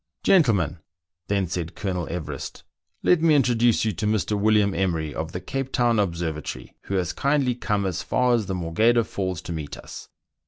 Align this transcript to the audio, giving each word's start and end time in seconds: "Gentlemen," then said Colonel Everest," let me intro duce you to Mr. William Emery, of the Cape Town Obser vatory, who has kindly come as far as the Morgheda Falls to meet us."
"Gentlemen," 0.23 0.79
then 1.27 1.45
said 1.45 1.75
Colonel 1.75 2.07
Everest," 2.09 2.63
let 3.03 3.21
me 3.21 3.35
intro 3.35 3.53
duce 3.53 3.85
you 3.85 3.91
to 3.91 4.07
Mr. 4.07 4.31
William 4.35 4.73
Emery, 4.73 5.13
of 5.13 5.31
the 5.31 5.39
Cape 5.39 5.71
Town 5.71 5.99
Obser 5.99 6.33
vatory, 6.33 6.71
who 6.85 6.95
has 6.95 7.13
kindly 7.13 7.53
come 7.53 7.85
as 7.85 8.01
far 8.01 8.33
as 8.33 8.47
the 8.47 8.55
Morgheda 8.55 9.03
Falls 9.03 9.43
to 9.43 9.53
meet 9.53 9.77
us." 9.77 10.09